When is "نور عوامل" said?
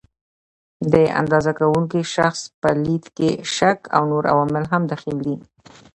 4.11-4.65